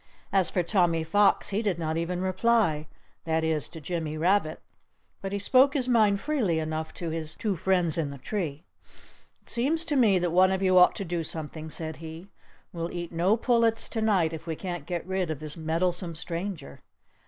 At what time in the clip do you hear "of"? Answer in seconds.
10.51-10.63, 15.29-15.39